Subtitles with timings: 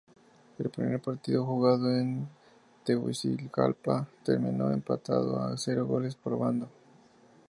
[0.57, 2.27] El primer partido, jugado en
[2.83, 6.67] Tegucigalpa, terminó empatado a cero goles por bando.